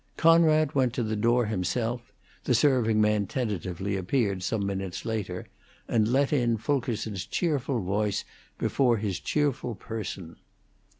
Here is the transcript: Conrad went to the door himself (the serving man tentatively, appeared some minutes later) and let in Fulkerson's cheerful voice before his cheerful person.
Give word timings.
Conrad 0.17 0.73
went 0.73 0.93
to 0.95 1.03
the 1.03 1.15
door 1.15 1.45
himself 1.45 2.11
(the 2.45 2.55
serving 2.55 2.99
man 2.99 3.27
tentatively, 3.27 3.95
appeared 3.95 4.41
some 4.41 4.65
minutes 4.65 5.05
later) 5.05 5.45
and 5.87 6.07
let 6.07 6.33
in 6.33 6.57
Fulkerson's 6.57 7.23
cheerful 7.27 7.79
voice 7.83 8.25
before 8.57 8.97
his 8.97 9.19
cheerful 9.19 9.75
person. 9.75 10.37